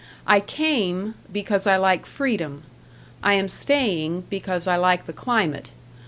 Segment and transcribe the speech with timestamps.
[0.25, 2.63] I came, because I like freedom;
[3.21, 5.73] I am staying because I like the climate.